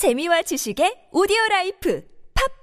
재미와 0.00 0.40
지식의 0.40 1.12
오디오 1.12 1.36
라이프 1.50 2.02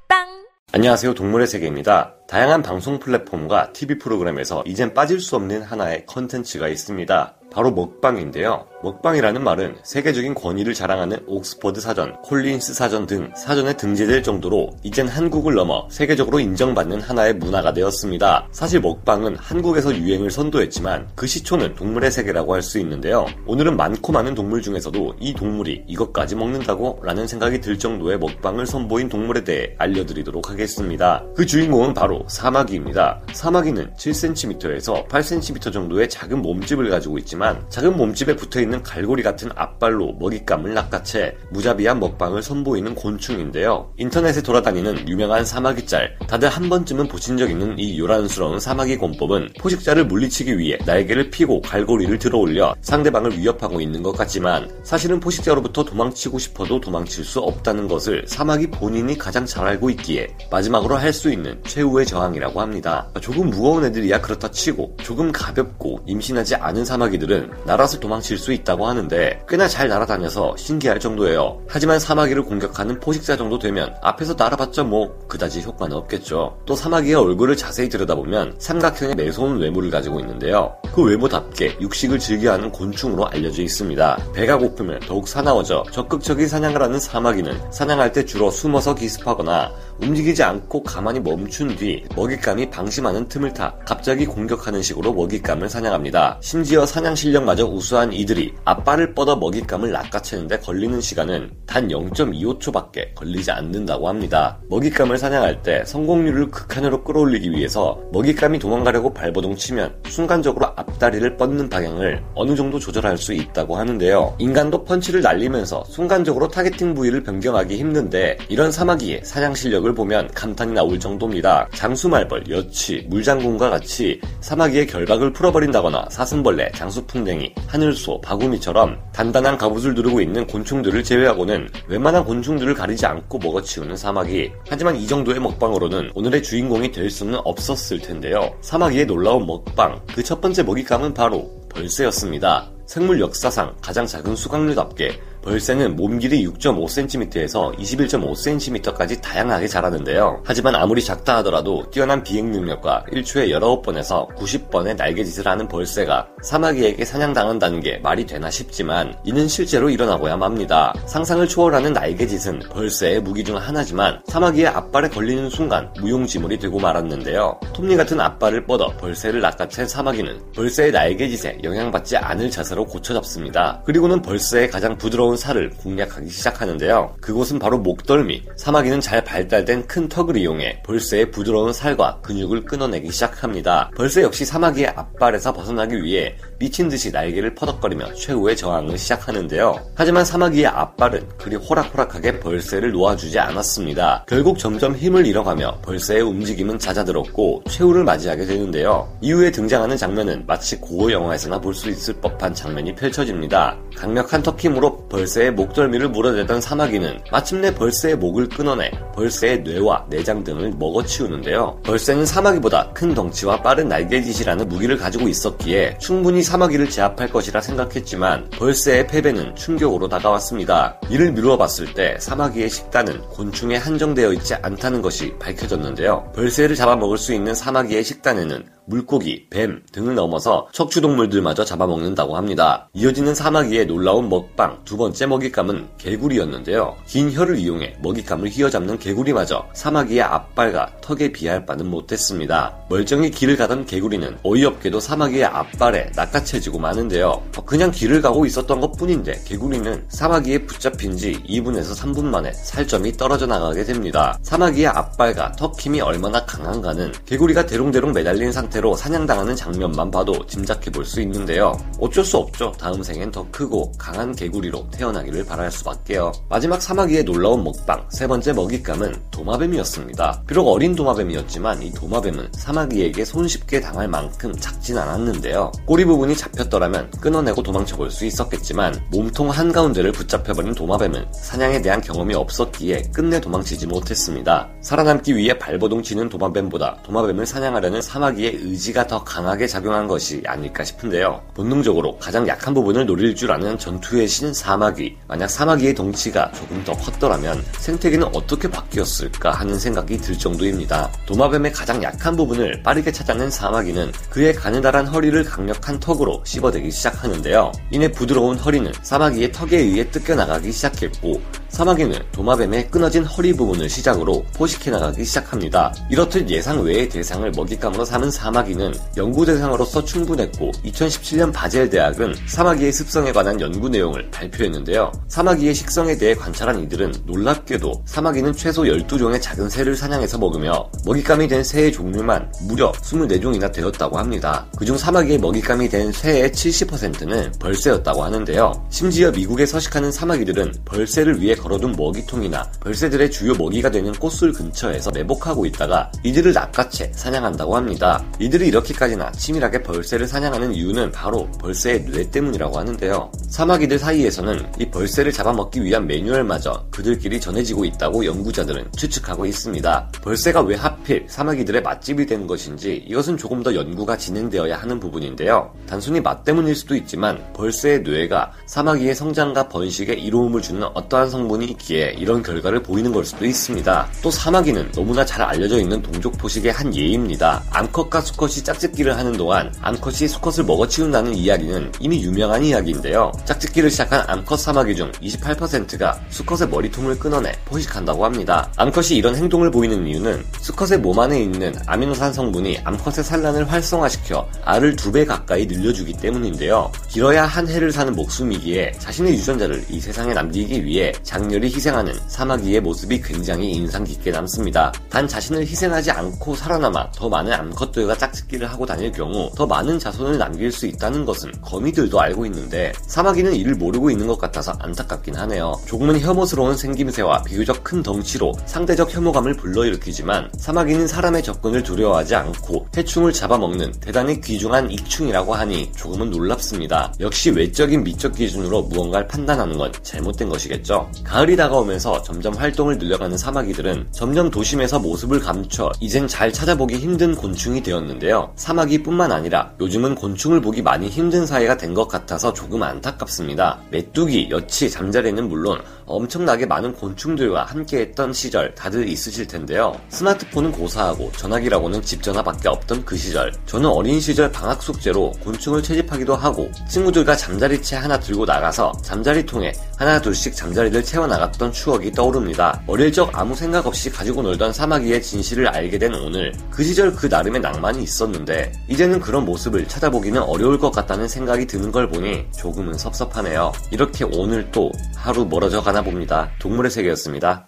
팟빵 0.07 0.47
안녕하세요. 0.71 1.13
동물의 1.13 1.45
세계입니다. 1.45 2.15
다양한 2.27 2.63
방송 2.63 2.97
플랫폼과 2.97 3.73
TV 3.73 3.99
프로그램에서 3.99 4.63
이젠 4.65 4.95
빠질 4.95 5.19
수 5.19 5.35
없는 5.35 5.61
하나의 5.61 6.07
컨텐츠가 6.07 6.67
있습니다. 6.67 7.35
바로 7.51 7.69
먹방인데요. 7.69 8.67
먹방이라는 8.87 9.43
말은 9.43 9.75
세계적인 9.83 10.33
권위를 10.33 10.73
자랑하는 10.73 11.17
옥스퍼드 11.27 11.81
사전, 11.81 12.15
콜린스 12.21 12.73
사전 12.73 13.05
등 13.05 13.31
사전에 13.35 13.75
등재될 13.75 14.23
정도로 14.23 14.69
이젠 14.83 15.07
한국을 15.07 15.55
넘어 15.55 15.87
세계적으로 15.89 16.39
인정받는 16.39 17.01
하나의 17.01 17.33
문화가 17.35 17.73
되었습니다. 17.73 18.47
사실 18.51 18.79
먹방은 18.79 19.35
한국에서 19.37 19.95
유행을 19.95 20.31
선도했지만 20.31 21.09
그 21.15 21.27
시초는 21.27 21.75
동물의 21.75 22.11
세계라고 22.11 22.53
할 22.53 22.67
수 22.67 22.79
있는데요. 22.79 23.25
오늘은 23.45 23.77
많고 23.77 24.11
많은 24.11 24.35
동물 24.35 24.61
중에서도 24.61 25.15
이 25.21 25.33
동물이 25.33 25.85
이것까지 25.87 26.35
먹는다고 26.35 26.99
라는 27.01 27.25
생각이 27.25 27.61
들 27.61 27.79
정도의 27.79 28.19
먹방을 28.19 28.65
선보인 28.65 29.07
동물에 29.07 29.45
대해 29.45 29.73
알려드리도록 29.77 30.49
하겠습니다. 30.49 31.23
그 31.33 31.45
주인공은 31.45 31.93
바로 31.93 32.25
사마귀입니다. 32.27 33.21
사마귀는 33.31 33.93
7cm에서 33.95 35.07
8cm 35.07 35.71
정도의 35.71 36.09
작은 36.09 36.41
몸집을 36.41 36.89
가지고 36.89 37.17
있지만 37.19 37.65
작은 37.69 37.95
몸집에 37.95 38.35
붙어있는 38.35 38.76
갈고리 38.83 39.23
같은 39.23 39.49
앞발로 39.55 40.13
먹잇감을 40.19 40.73
낚아채 40.73 41.35
무자비한 41.51 41.99
먹방을 41.99 42.41
선보이는 42.41 42.95
곤충인데요. 42.95 43.91
인터넷에 43.97 44.41
돌아다니는 44.41 45.09
유명한 45.09 45.43
사마귀 45.43 45.85
짤, 45.85 46.17
다들 46.27 46.47
한 46.49 46.69
번쯤은 46.69 47.07
보신 47.07 47.37
적 47.37 47.49
있는 47.49 47.77
이 47.77 47.99
요란스러운 47.99 48.59
사마귀 48.59 48.97
권법은 48.97 49.49
포식자를 49.59 50.05
물리치기 50.05 50.57
위해 50.57 50.77
날개를 50.85 51.29
피고 51.29 51.61
갈고리를 51.61 52.17
들어올려 52.19 52.73
상대방을 52.81 53.37
위협하고 53.37 53.81
있는 53.81 54.01
것 54.01 54.13
같지만 54.13 54.69
사실은 54.83 55.19
포식자로부터 55.19 55.83
도망치고 55.83 56.39
싶어도 56.39 56.79
도망칠 56.79 57.25
수 57.25 57.39
없다는 57.39 57.87
것을 57.87 58.23
사마귀 58.27 58.67
본인이 58.67 59.17
가장 59.17 59.45
잘 59.45 59.67
알고 59.67 59.89
있기에 59.89 60.27
마지막으로 60.49 60.95
할 60.95 61.17
수 61.17 61.31
있는 61.31 61.59
최후의 61.63 62.05
저항이라고 62.05 62.61
합니다. 62.61 63.09
조금 63.21 63.49
무거운 63.49 63.83
애들이야 63.85 64.21
그렇다 64.21 64.51
치고 64.51 64.97
조금 65.01 65.31
가볍고 65.31 66.01
임신하지 66.05 66.55
않은 66.55 66.85
사마귀들은 66.85 67.51
날아서 67.65 67.99
도망칠 67.99 68.37
수 68.37 68.53
있다고 68.57 68.87
하는데 68.87 69.43
꽤나 69.47 69.67
잘 69.67 69.87
날아다녀서 69.87 70.55
신기할 70.57 70.99
정도예요. 70.99 71.61
하지만 71.67 71.99
사마귀를 71.99 72.43
공격하는 72.43 72.99
포식자 72.99 73.37
정도 73.37 73.57
되면 73.59 73.95
앞에서 74.01 74.35
날아봤자 74.37 74.83
뭐 74.83 75.17
그다지 75.27 75.61
효과는 75.63 75.95
없겠죠. 75.97 76.57
또 76.65 76.75
사마귀의 76.75 77.15
얼굴을 77.15 77.55
자세히 77.55 77.89
들여다보면 77.89 78.55
삼각형의 78.59 79.15
매서운 79.15 79.59
외모를 79.59 79.89
가지고 79.89 80.19
있는데요. 80.19 80.75
그 80.93 81.03
외모답게 81.03 81.77
육식을 81.79 82.19
즐겨하는 82.19 82.71
곤충으로 82.71 83.27
알려져 83.27 83.61
있습니다. 83.61 84.17
배가 84.33 84.57
고프면 84.57 84.99
더욱 85.01 85.27
사나워져 85.27 85.83
적극적인 85.91 86.47
사냥을 86.47 86.81
하는 86.81 86.99
사마귀는 86.99 87.71
사냥할 87.71 88.11
때 88.11 88.25
주로 88.25 88.51
숨어서 88.51 88.95
기습하거나 88.95 89.71
움직이지 90.01 90.43
않고 90.43 90.83
가만히 90.83 91.19
멈춘 91.19 91.75
뒤 91.75 92.03
먹잇감이 92.15 92.69
방심하는 92.69 93.27
틈을 93.27 93.53
타 93.53 93.75
갑자기 93.85 94.25
공격하는 94.25 94.81
식으로 94.81 95.13
먹잇감을 95.13 95.69
사냥합니다. 95.69 96.37
심지어 96.41 96.85
사냥 96.85 97.15
실력마저 97.15 97.65
우수한 97.65 98.13
이들이 98.13 98.53
앞발을 98.65 99.13
뻗어 99.13 99.35
먹잇감을 99.35 99.91
낚아채는데 99.91 100.59
걸리는 100.59 101.01
시간은 101.01 101.51
단 101.65 101.87
0.25초밖에 101.87 103.15
걸리지 103.15 103.51
않는다고 103.51 104.07
합니다. 104.07 104.59
먹잇감을 104.69 105.17
사냥할 105.17 105.61
때 105.63 105.83
성공률을 105.85 106.51
극한으로 106.51 107.03
끌어올리기 107.03 107.51
위해서 107.51 107.99
먹잇감이 108.11 108.59
도망가려고 108.59 109.13
발버둥 109.13 109.55
치면 109.55 109.95
순간적으로 110.07 110.67
앞다리를 110.75 111.37
뻗는 111.37 111.69
방향을 111.69 112.23
어느 112.35 112.55
정도 112.55 112.79
조절할 112.79 113.17
수 113.17 113.33
있다고 113.33 113.75
하는데요. 113.75 114.35
인간도 114.39 114.83
펀치를 114.83 115.21
날리면서 115.21 115.83
순간적으로 115.85 116.47
targeting 116.47 116.93
부위를 116.93 117.23
변경하기 117.23 117.77
힘든데 117.77 118.37
이런 118.49 118.71
사마귀의 118.71 119.21
사냥 119.23 119.53
실력을 119.53 119.86
보면 119.95 120.29
감탄이 120.35 120.73
나올 120.73 120.99
정도입니다. 120.99 121.67
장수말벌, 121.73 122.43
여치, 122.49 123.03
물장군과 123.09 123.71
같이 123.71 124.21
사마귀의 124.41 124.85
결박을 124.85 125.33
풀어버린다거나 125.33 126.09
사슴벌레, 126.11 126.71
장수풍뎅이, 126.75 127.55
하늘소, 127.65 128.21
바구미처럼 128.21 128.99
단단한 129.11 129.57
갑옷을 129.57 129.95
두르고 129.95 130.21
있는 130.21 130.45
곤충들을 130.45 131.03
제외하고는 131.03 131.69
웬만한 131.87 132.23
곤충들을 132.25 132.75
가리지 132.75 133.07
않고 133.07 133.39
먹어치우는 133.39 133.97
사마귀. 133.97 134.51
하지만 134.69 134.95
이 134.95 135.07
정도의 135.07 135.39
먹방으로는 135.39 136.11
오늘의 136.13 136.43
주인공이 136.43 136.91
될 136.91 137.09
수는 137.09 137.39
없었을 137.43 137.99
텐데요. 137.99 138.53
사마귀의 138.61 139.07
놀라운 139.07 139.47
먹방, 139.47 139.99
그 140.13 140.27
첫 140.27 140.41
번째 140.41 140.61
먹잇감은 140.63 141.13
바로 141.13 141.49
벌새였습니다. 141.69 142.69
생물 142.85 143.21
역사상 143.21 143.77
가장 143.81 144.05
작은 144.05 144.35
수강류답게 144.35 145.17
벌새는 145.47 145.95
몸 145.95 146.19
길이 146.19 146.45
6.5cm에서 146.45 147.73
21.5cm까지 147.77 149.21
다양하게 149.21 149.69
자라는데요. 149.69 150.43
하지만 150.43 150.75
아무리 150.75 151.01
작다 151.01 151.37
하더라도 151.37 151.89
뛰어난 151.89 152.21
비행 152.21 152.51
능력과 152.51 153.05
1초에 153.13 153.47
19번에서 153.51 154.27
90번의 154.35 154.97
날개짓을 154.97 155.47
하는 155.47 155.69
벌새가 155.69 156.27
사마귀에게 156.43 157.05
사냥당한다는 157.05 157.79
게 157.79 157.97
말이 157.99 158.25
되나 158.25 158.49
싶지만 158.51 159.15
이는 159.23 159.47
실제로 159.47 159.89
일어나고야 159.89 160.35
맙니다. 160.35 160.93
상상을 161.05 161.47
초월하는 161.47 161.93
날개짓은 161.93 162.63
벌새의 162.69 163.21
무기 163.21 163.45
중 163.45 163.55
하나지만 163.55 164.21
사마귀의 164.27 164.67
앞발에 164.67 165.07
걸리는 165.07 165.49
순간 165.49 165.93
무용지물이 166.01 166.59
되고 166.59 166.77
말았는데요. 166.77 167.57
톱니 167.73 167.95
같은 167.95 168.19
앞발을 168.19 168.65
뻗어 168.65 168.89
벌새를 168.97 169.39
낚아챈 169.39 169.87
사마귀는 169.87 170.51
벌새의 170.53 170.91
날개짓에 170.91 171.59
영향받지 171.63 172.17
않을 172.17 172.51
자세로 172.51 172.85
고쳐잡습니다. 172.85 173.83
그리고는 173.85 174.21
벌새의 174.21 174.69
가장 174.69 174.97
부드러운 174.97 175.36
살을 175.37 175.69
공략하기 175.69 176.29
시작하는데요. 176.29 177.15
그곳은 177.21 177.57
바로 177.57 177.77
목덜미. 177.79 178.43
사마귀는 178.57 178.99
잘 178.99 179.23
발달된 179.23 179.87
큰 179.87 180.09
턱을 180.09 180.35
이용해 180.35 180.83
벌새의 180.83 181.31
부드러운 181.31 181.71
살과 181.71 182.19
근육을 182.21 182.65
끊어내기 182.65 183.09
시작합니다. 183.11 183.89
벌새 183.95 184.23
역시 184.23 184.43
사마귀의 184.43 184.89
앞발에서 184.89 185.53
벗어나기 185.53 186.03
위해 186.03 186.35
미친 186.59 186.89
듯이 186.89 187.11
날개를 187.11 187.55
퍼덕거리며 187.55 188.13
최후의 188.15 188.57
저항을 188.57 188.97
시작하는데요. 188.97 189.79
하지만 189.95 190.25
사마귀의 190.25 190.67
앞발은 190.67 191.29
그리 191.37 191.55
호락호락하게 191.55 192.41
벌새를 192.41 192.91
놓아주지 192.91 193.39
않았습니다. 193.39 194.25
결국 194.27 194.59
점점 194.59 194.93
힘을 194.95 195.25
잃어가며 195.25 195.79
벌새의 195.83 196.21
움직임은 196.21 196.79
잦아들었고 196.79 197.63
최후를 197.69 198.03
맞이하게 198.03 198.45
되는데요. 198.45 199.07
이후에 199.21 199.51
등장하는 199.51 199.95
장면은 199.95 200.43
마치 200.47 200.75
고어 200.77 201.11
영화에서나 201.11 201.61
볼 201.61 201.77
수 201.77 201.89
있을 201.91 202.15
법한 202.15 202.55
장면이 202.55 202.95
펼쳐집니다. 202.95 203.77
강력한 203.95 204.41
턱 204.41 204.59
힘으로 204.59 205.07
벌새의 205.17 205.51
목덜미를 205.53 206.09
물어내던 206.09 206.61
사마귀는 206.61 207.21
마침내 207.31 207.73
벌새의 207.73 208.17
목을 208.17 208.49
끊어내 208.49 208.91
벌새의 209.15 209.63
뇌와 209.63 210.05
내장 210.11 210.43
등을 210.43 210.73
먹어치우는데요. 210.77 211.79
벌새는 211.83 212.27
사마귀보다 212.27 212.91
큰 212.93 213.15
덩치와 213.15 213.63
빠른 213.63 213.87
날개짓이라는 213.87 214.67
무기를 214.67 214.95
가지고 214.95 215.27
있었기에 215.27 215.97
충분히 215.97 216.43
사마귀를 216.43 216.91
제압할 216.91 217.29
것이라 217.29 217.61
생각했지만 217.61 218.47
벌새의 218.51 219.07
패배는 219.07 219.55
충격으로 219.55 220.07
다가왔습니다. 220.07 221.01
이를 221.09 221.31
미루어 221.31 221.57
봤을 221.57 221.91
때 221.95 222.15
사마귀의 222.19 222.69
식단은 222.69 223.19
곤충에 223.29 223.77
한정되어 223.77 224.33
있지 224.33 224.53
않다는 224.53 225.01
것이 225.01 225.33
밝혀졌는데요. 225.39 226.31
벌새를 226.35 226.75
잡아먹을 226.75 227.17
수 227.17 227.33
있는 227.33 227.55
사마귀의 227.55 228.03
식단에는 228.03 228.76
물고기, 228.89 229.47
뱀 229.49 229.81
등을 229.91 230.15
넘어서 230.15 230.69
척추동물들마저 230.71 231.65
잡아먹는다고 231.65 232.37
합니다. 232.37 232.87
이어지는 232.93 233.35
사마귀의 233.35 233.85
놀라운 233.85 234.29
먹방 234.29 234.79
두 234.85 234.95
번째 234.95 235.25
먹잇감은 235.25 235.87
개구리였는데요. 235.97 236.95
긴 237.05 237.29
혀를 237.29 237.57
이용해 237.57 237.97
먹잇감을 238.01 238.47
휘어잡는 238.47 238.97
개구리마저 238.99 239.67
사마귀의 239.73 240.21
앞발과 240.21 240.93
턱에 241.01 241.33
비할 241.33 241.65
바는 241.65 241.85
못했습니다. 241.87 242.77
멀쩡히 242.89 243.29
길을 243.29 243.57
가던 243.57 243.85
개구리는 243.85 244.37
어이없게도 244.43 245.01
사마귀의 245.01 245.43
앞발에 245.43 246.11
낚아채지고 246.15 246.79
마는데요. 246.79 247.43
그냥 247.65 247.91
길을 247.91 248.21
가고 248.21 248.45
있었던 248.45 248.79
것 248.79 248.93
뿐인데 248.93 249.41
개구리는 249.43 250.05
사마귀에 250.07 250.59
붙잡힌 250.65 251.17
지 251.17 251.43
2분에서 251.43 251.93
3분 251.93 252.23
만에 252.23 252.53
살점이 252.53 253.11
떨어져 253.17 253.45
나가게 253.47 253.83
됩니다. 253.83 254.39
사마귀의 254.43 254.87
앞발과 254.87 255.51
턱 255.57 255.77
힘이 255.77 255.99
얼마나 255.99 256.45
강한가는 256.45 257.11
개구리가 257.25 257.65
대롱대롱 257.65 258.13
매달린 258.13 258.53
상태 258.53 258.76
상태로 258.77 258.95
사냥당하는 258.95 259.55
장면만 259.55 260.11
봐도 260.11 260.45
짐작해 260.45 260.91
볼 260.91 261.07
수 261.07 261.21
있는데요. 261.21 261.77
어쩔 262.01 262.25
수 262.25 262.37
없죠. 262.37 262.73
다음 262.77 263.01
생엔 263.01 263.31
더 263.31 263.45
크고 263.49 263.93
강한 263.97 264.35
개구리로 264.35 264.89
태어나기를 264.91 265.45
바랄 265.45 265.71
수밖에요. 265.71 266.33
마지막 266.49 266.81
사마귀의 266.81 267.23
놀라운 267.23 267.63
먹방, 267.63 268.05
세 268.09 268.27
번째 268.27 268.51
먹잇감은 268.51 269.15
도마뱀이었습니다. 269.31 270.43
비록 270.47 270.67
어린 270.67 270.95
도마뱀이었지만 270.95 271.81
이 271.81 271.91
도마뱀은 271.93 272.49
사마귀에게 272.51 273.23
손쉽게 273.23 273.79
당할 273.79 274.09
만큼 274.09 274.53
작진 274.59 274.97
않았는데요. 274.97 275.71
꼬리 275.85 276.03
부분이 276.03 276.35
잡혔더라면 276.35 277.11
끊어내고 277.21 277.63
도망쳐 277.63 277.95
볼 277.95 278.07
수 278.11 278.25
있었겠지만 278.25 278.99
몸통 279.11 279.49
한가운데를 279.49 280.11
붙잡혀버린 280.11 280.73
도마뱀은 280.73 281.25
사냥에 281.31 281.81
대한 281.81 282.01
경험이 282.01 282.35
없었기에 282.35 283.11
끝내 283.13 283.39
도망치지 283.39 283.87
못했습니다. 283.87 284.69
살아남기 284.81 285.35
위해 285.35 285.57
발버둥 285.57 286.03
치는 286.03 286.29
도마뱀보다 286.29 287.03
도마뱀을 287.03 287.45
사냥하려는 287.45 288.01
사마귀의 288.01 288.55
의지가 288.67 289.07
더 289.07 289.23
강하게 289.23 289.67
작용한 289.67 290.07
것이 290.07 290.43
아닐까 290.45 290.83
싶은데요. 290.83 291.41
본능적으로 291.55 292.17
가장 292.17 292.47
약한 292.47 292.73
부분을 292.73 293.05
노릴 293.05 293.35
줄 293.35 293.51
아는 293.51 293.77
전투의 293.77 294.27
신 294.27 294.53
사마귀. 294.53 295.17
만약 295.27 295.47
사마귀의 295.47 295.95
덩치가 295.95 296.51
조금 296.51 296.83
더 296.83 296.93
컸더라면 296.93 297.63
생태계는 297.79 298.27
어떻게 298.35 298.69
바뀌었을까 298.69 299.51
하는 299.51 299.79
생각이 299.79 300.17
들 300.17 300.37
정도입니다. 300.37 301.09
도마뱀의 301.25 301.71
가장 301.71 302.03
약한 302.03 302.35
부분을 302.35 302.83
빠르게 302.83 303.11
찾아낸 303.11 303.49
사마귀는 303.49 304.11
그의 304.29 304.53
가느다란 304.53 305.07
허리를 305.07 305.43
강력한 305.43 305.99
턱으로 305.99 306.43
씹어대기 306.45 306.91
시작하는데요. 306.91 307.71
이내 307.91 308.11
부드러운 308.11 308.57
허리는 308.57 308.91
사마귀의 309.01 309.51
턱에 309.53 309.77
의해 309.77 310.09
뜯겨나가기 310.11 310.71
시작했고 310.71 311.41
사마귀는 311.69 312.19
도마뱀의 312.31 312.89
끊어진 312.89 313.23
허리 313.23 313.53
부분을 313.53 313.89
시작으로 313.89 314.43
포식해 314.53 314.91
나가기 314.91 315.23
시작합니다. 315.23 315.93
이렇듯 316.09 316.49
예상 316.49 316.81
외의 316.83 317.07
대상을 317.09 317.49
먹잇감으로 317.55 318.05
삼은 318.05 318.31
사마귀 318.31 318.56
는 318.57 318.91
연구 319.15 319.45
대상으로서 319.45 320.03
충분했고 320.03 320.71
2017년 320.83 321.53
바젤 321.53 321.91
대학은 321.91 322.33
사마귀의 322.47 322.91
습성에 322.91 323.31
관한 323.31 323.61
연구 323.61 323.87
내용을 323.87 324.29
발표했는데요. 324.31 325.11
사마귀의 325.27 325.75
식성에 325.75 326.17
대해 326.17 326.33
관찰한 326.33 326.81
이들은 326.81 327.13
놀랍게도 327.25 328.03
사마귀는 328.05 328.53
최소 328.53 328.81
12종의 328.83 329.41
작은 329.41 329.69
새를 329.69 329.95
사냥해서 329.95 330.39
먹으며 330.39 330.89
먹잇감이 331.05 331.47
된 331.47 331.63
새의 331.63 331.91
종류만 331.91 332.51
무려 332.63 332.91
24종이나 332.93 333.71
되었다고 333.71 334.17
합니다. 334.17 334.65
그중 334.75 334.97
사마귀의 334.97 335.37
먹잇감이 335.37 335.87
된 335.89 336.11
새의 336.11 336.49
70%는 336.49 337.51
벌새였다고 337.59 338.23
하는데요. 338.23 338.87
심지어 338.89 339.31
미국에 339.31 339.67
서식하는 339.67 340.11
사마귀들은 340.11 340.73
벌새를 340.83 341.39
위해 341.39 341.53
걸어둔 341.53 341.93
먹이통이나 341.95 342.71
벌새들의 342.81 343.29
주요 343.29 343.53
먹이가 343.53 343.91
되는 343.91 344.11
꽃술 344.13 344.51
근처에서 344.51 345.11
매복하고 345.11 345.65
있다가 345.67 346.11
이들을 346.23 346.53
낚아채 346.53 347.11
사냥한다고 347.13 347.75
합니다. 347.75 348.23
이들이 348.39 348.67
이렇게까지나 348.67 349.31
치밀하게 349.31 349.83
벌새를 349.83 350.27
사냥하는 350.27 350.73
이유는 350.73 351.11
바로 351.11 351.49
벌새의 351.59 352.05
뇌 352.05 352.29
때문이라고 352.29 352.77
하는데요. 352.77 353.31
사마귀들 353.49 353.99
사이에서는 353.99 354.73
이 354.79 354.85
벌새를 354.89 355.31
잡아먹기 355.31 355.83
위한 355.83 356.05
매뉴얼마저 356.07 356.85
그들끼리 356.91 357.39
전해지고 357.41 357.85
있다고 357.85 358.25
연구자들은 358.25 358.91
추측하고 358.95 359.45
있습니다. 359.45 360.11
벌새가 360.21 360.61
왜 360.61 360.75
하필 360.75 361.25
사마귀들의 361.27 361.81
맛집이 361.81 362.25
된 362.25 362.47
것인지 362.47 363.03
이것은 363.07 363.37
조금 363.37 363.63
더 363.63 363.73
연구가 363.73 364.17
진행되어야 364.17 364.77
하는 364.77 364.99
부분인데요. 364.99 365.73
단순히 365.87 366.21
맛 366.21 366.43
때문일 366.43 366.75
수도 366.75 366.95
있지만 366.95 367.43
벌새의 367.53 368.01
뇌가 368.01 368.53
사마귀의 368.67 369.15
성장과 369.15 369.69
번식에 369.69 370.13
이로움을 370.13 370.61
주는 370.61 370.83
어떠한 370.93 371.29
성분 371.29 371.47
성분이 371.47 371.65
있기에 371.65 372.15
이런 372.17 372.43
결과를 372.43 372.83
보이는 372.83 373.11
걸 373.11 373.25
수도 373.25 373.45
있습니다. 373.45 374.07
또 374.21 374.29
사마귀는 374.29 374.91
너무나 374.91 375.25
잘 375.25 375.41
알려져 375.41 375.79
있는 375.79 376.01
동족 376.01 376.37
포식의 376.37 376.71
한 376.71 376.93
예입니다. 376.95 377.63
암컷과 377.71 378.21
수컷이 378.27 378.55
짝짓기를 378.63 379.17
하는 379.17 379.33
동안 379.33 379.73
암컷이 379.81 380.27
수컷을 380.27 380.65
먹어치운다는 380.65 381.33
이야기는 381.35 381.93
이미 381.99 382.21
유명한 382.23 382.63
이야기인데요. 382.63 383.31
짝짓기를 383.45 383.89
시작한 383.89 384.23
암컷 384.27 384.59
사마귀 384.59 384.95
중 384.95 385.11
28%가 385.13 386.19
수컷의 386.29 386.69
머리통을 386.69 387.17
끊어내 387.17 387.53
포식한다고 387.65 388.25
합니다. 388.25 388.69
암컷이 388.75 389.17
이런 389.17 389.35
행동을 389.35 389.71
보이는 389.71 390.05
이유는 390.05 390.45
수컷의 390.61 390.99
몸 390.99 391.17
안에 391.19 391.41
있는 391.41 391.73
아미노산 391.85 392.33
성분이 392.33 392.79
암컷의 392.83 393.23
산란을 393.23 393.71
활성화시켜 393.71 394.47
알을 394.63 394.95
두 394.95 395.07
배 395.07 395.23
가까이 395.25 395.65
늘려주기 395.65 396.13
때문인데요. 396.13 396.91
길어야 397.07 397.45
한 397.45 397.65
해를 397.67 397.93
사는 397.93 398.13
목숨이기에 398.13 398.91
자신의 398.99 399.33
유전자를 399.35 399.85
이 399.89 400.01
세상에 400.01 400.33
남기기 400.33 400.83
위해 400.83 401.13
장렬히 401.23 401.67
희생하는 401.73 402.13
사마귀의 402.27 402.81
모습이 402.81 403.21
굉장히 403.21 403.71
인상 403.71 404.03
깊게 404.03 404.31
남습니다. 404.31 404.91
단 405.09 405.25
자신을 405.25 405.61
희생하지 405.61 406.11
않고 406.11 406.55
살아남아 406.57 407.09
더 407.15 407.29
많은 407.29 407.53
암컷들과 407.53 408.16
짝짓기를 408.17 408.69
하고 408.69 408.85
다닐 408.85 409.11
경우 409.11 409.49
더 409.55 409.65
많은 409.65 409.99
자손을 409.99 410.37
남길 410.37 410.71
수 410.71 410.87
있다는 410.87 411.25
것은 411.25 411.51
거미들도 411.61 412.19
알고 412.19 412.45
있는데 412.47 412.93
사마귀는 413.07 413.55
이를 413.55 413.75
모르고 413.75 414.09
있는 414.09 414.27
것 414.27 414.37
같아서 414.37 414.73
안타깝긴 414.79 415.35
하네요. 415.35 415.73
조금은 415.85 416.19
혐오스러운 416.19 416.75
생김새와 416.75 417.43
비교적 417.43 417.83
큰 417.83 418.03
덩치로 418.03 418.53
상대적 418.65 419.13
혐오감을 419.13 419.55
불러일으키지만 419.55 420.49
사마귀는 420.57 421.07
사람의 421.07 421.43
접근을 421.43 421.83
두려워하지 421.83 422.35
않고 422.35 422.87
해충을 422.95 423.33
잡아먹는 423.33 423.91
대단히 423.99 424.41
귀중한 424.41 424.91
익충이라고 424.91 425.53
하니 425.53 425.91
조금은 425.93 426.31
놀랍습니다. 426.31 427.13
역시 427.19 427.51
외적인 427.51 428.03
미적 428.03 428.35
기준으로 428.35 428.83
무언가를 428.83 429.27
판단하는 429.27 429.77
건 429.77 429.91
잘못된 430.03 430.49
것이겠죠. 430.49 431.09
가을이 431.23 431.55
다가오면서 431.55 432.23
점점 432.23 432.53
활동을 432.55 432.97
늘려가는 432.97 433.37
사마귀들은 433.37 434.07
점점 434.11 434.49
도심에서 434.49 434.99
모습을 434.99 435.39
감춰 435.39 435.91
이젠 435.99 436.27
잘 436.27 436.51
찾아보기 436.51 436.97
힘든 436.97 437.35
곤충이 437.35 437.83
되었는데 437.83 438.06
요. 438.29 438.53
사마귀뿐만 438.55 439.31
아니라 439.31 439.71
요즘은 439.79 440.15
곤충을 440.15 440.61
보기 440.61 440.81
많이 440.81 441.09
힘든 441.09 441.45
사이가 441.45 441.75
된 441.75 441.97
것 441.97 442.07
같아서 442.07 442.53
조금 442.53 442.83
안타깝습니다. 442.83 443.79
메뚜기, 443.89 444.49
여치, 444.51 444.89
잠자리는 444.89 445.49
물론 445.49 445.81
엄청나게 446.05 446.65
많은 446.67 446.93
곤충들과 446.93 447.63
함께했던 447.63 448.33
시절 448.33 448.73
다들 448.75 449.07
있으실 449.09 449.47
텐데요. 449.47 449.99
스마트폰은 450.09 450.71
고사하고 450.73 451.31
전화기라고는 451.35 452.01
집 452.03 452.21
전화밖에 452.21 452.69
없던 452.69 453.03
그 453.03 453.17
시절. 453.17 453.51
저는 453.65 453.89
어린 453.89 454.19
시절 454.19 454.51
방학 454.51 454.81
숙제로 454.83 455.31
곤충을 455.43 455.81
채집하기도 455.81 456.35
하고 456.35 456.69
친구들과 456.87 457.35
잠자리채 457.35 457.95
하나 457.95 458.19
들고 458.19 458.45
나가서 458.45 458.93
잠자리통에 459.01 459.73
하나 459.97 460.21
둘씩 460.21 460.55
잠자리를 460.55 461.03
채워나갔던 461.03 461.71
추억이 461.71 462.11
떠오릅니다. 462.11 462.81
어릴 462.85 463.11
적 463.11 463.31
아무 463.37 463.55
생각 463.55 463.87
없이 463.87 464.11
가지고 464.11 464.43
놀던 464.43 464.71
사마귀의 464.71 465.23
진실을 465.23 465.67
알게 465.67 465.97
된 465.97 466.13
오늘 466.13 466.53
그 466.69 466.83
시절 466.83 467.13
그 467.15 467.25
나름의 467.25 467.59
낭만 467.61 467.96
이 467.99 468.03
있었는데 468.03 468.71
이제는 468.89 469.19
그런 469.19 469.45
모습을 469.45 469.87
찾아보기는 469.87 470.41
어려울 470.41 470.79
것 470.79 470.91
같다는 470.91 471.27
생각이 471.27 471.67
드는 471.67 471.91
걸 471.91 472.09
보니 472.09 472.45
조금은 472.57 472.97
섭섭하네요. 472.97 473.71
이렇게 473.91 474.25
오늘 474.25 474.69
또 474.71 474.91
하루 475.15 475.45
멀어져 475.45 475.81
가나 475.81 476.01
봅니다. 476.01 476.49
동물의 476.59 476.91
세계였습니다. 476.91 477.67